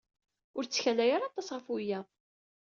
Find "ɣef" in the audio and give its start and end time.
1.55-1.65